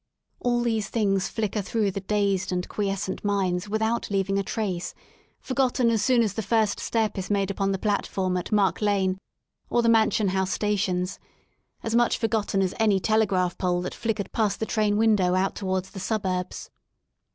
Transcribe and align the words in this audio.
All 0.39 0.61
these 0.61 0.89
things 0.89 1.27
flicker 1.29 1.61
through 1.61 1.91
the 1.91 1.99
dazed 2.01 2.51
and 2.51 2.67
quiescent 2.67 3.23
minds 3.23 3.69
without 3.69 4.09
leaving 4.09 4.39
a 4.39 4.43
trace, 4.43 4.95
forgotten 5.39 5.91
as 5.91 6.01
soon 6.03 6.23
as 6.23 6.33
the 6.33 6.41
first 6.41 6.79
Step 6.79 7.19
is 7.19 7.29
made 7.29 7.51
upon 7.51 7.71
the 7.71 7.77
platform 7.77 8.35
at 8.35 8.51
Mark 8.51 8.81
Lane 8.81 9.19
or 9.69 9.83
the 9.83 9.89
Mansion 9.89 10.29
House 10.29 10.57
Stations^as 10.57 11.93
much 11.93 12.17
forgotten 12.17 12.63
as 12.63 12.73
any 12.79 12.99
telegraph 12.99 13.59
pole 13.59 13.83
that 13.83 13.93
flickered 13.93 14.31
past 14.31 14.59
the 14.59 14.65
train 14.65 14.97
window 14.97 15.35
out 15.35 15.61
131 15.61 15.61
THE 15.61 15.61
SOUL 15.61 15.65
OF 15.65 15.65
LONDON 15.65 15.71
towards 15.71 15.91
the 16.51 16.57
suburbs. 16.63 16.71